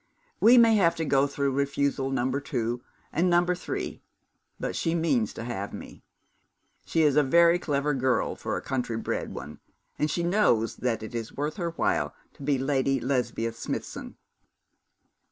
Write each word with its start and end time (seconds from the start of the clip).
'We 0.39 0.57
may 0.57 0.73
have 0.77 0.95
to 0.95 1.05
go 1.05 1.27
through 1.27 1.51
refusal 1.51 2.09
number 2.09 2.41
two 2.41 2.81
and 3.13 3.29
number 3.29 3.53
three; 3.53 4.01
but 4.59 4.75
she 4.75 4.95
means 4.95 5.31
to 5.35 5.43
have 5.43 5.73
me. 5.73 6.01
She 6.87 7.03
is 7.03 7.15
a 7.15 7.21
very 7.21 7.59
clever 7.59 7.93
girl 7.93 8.35
for 8.35 8.57
a 8.57 8.63
countrybred 8.63 9.29
one; 9.31 9.59
and 9.99 10.09
she 10.09 10.23
knows 10.23 10.77
that 10.77 11.03
it 11.03 11.13
is 11.13 11.37
worth 11.37 11.57
her 11.57 11.69
while 11.75 12.15
to 12.33 12.41
be 12.41 12.57
Lady 12.57 12.99
Lesbia 12.99 13.51
Smithson.' 13.51 14.15